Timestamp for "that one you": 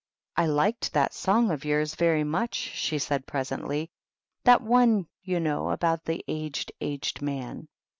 4.45-5.39